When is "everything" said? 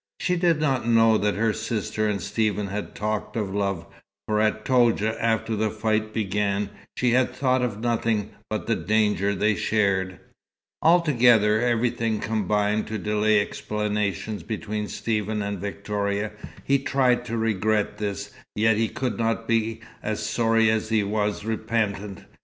11.61-12.19